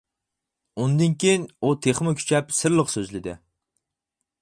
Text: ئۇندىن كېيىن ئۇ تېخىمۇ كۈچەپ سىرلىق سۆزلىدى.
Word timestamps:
ئۇندىن 0.83 1.13
كېيىن 1.25 1.45
ئۇ 1.61 1.71
تېخىمۇ 1.85 2.17
كۈچەپ 2.23 2.53
سىرلىق 2.63 2.93
سۆزلىدى. 2.97 3.41